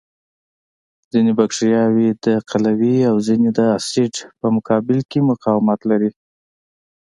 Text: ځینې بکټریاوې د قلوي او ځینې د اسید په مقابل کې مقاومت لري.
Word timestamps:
ځینې 1.11 1.31
بکټریاوې 1.39 2.09
د 2.25 2.27
قلوي 2.49 2.97
او 3.09 3.15
ځینې 3.27 3.49
د 3.57 3.59
اسید 3.77 4.13
په 4.39 4.47
مقابل 4.55 4.99
کې 5.09 5.19
مقاومت 5.29 5.79
لري. 5.91 6.11